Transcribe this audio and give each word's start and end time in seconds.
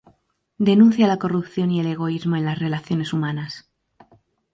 Denuncia 0.57 1.05
la 1.05 1.19
corrupción 1.19 1.69
y 1.69 1.79
el 1.79 1.85
egoísmo 1.85 2.35
en 2.35 2.45
las 2.45 2.57
relaciones 2.57 3.13
humanas. 3.13 3.69